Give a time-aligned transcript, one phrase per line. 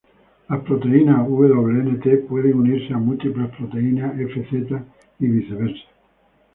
[0.49, 4.81] Las proteínas Wnt pueden unirse a múltiples proteínas Fz
[5.19, 5.83] y viceversa.